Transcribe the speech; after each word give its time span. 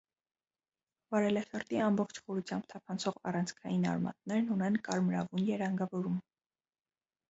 Վարելաշերտի 1.15 1.81
ամբողջ 1.89 2.23
խորությամբ 2.25 2.67
թափանցող 2.75 3.21
առանցքային 3.33 3.89
արմատներն 3.95 4.53
ունեն 4.59 4.85
կարմրավուն 4.91 5.49
երանգավորում։ 5.57 6.23